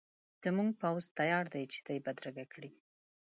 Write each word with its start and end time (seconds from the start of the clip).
زموږ 0.43 0.69
پوځ 0.81 1.03
تیار 1.19 1.45
دی 1.53 1.63
چې 1.71 1.79
دی 1.87 1.97
بدرګه 2.05 2.45
کړي. 2.53 2.71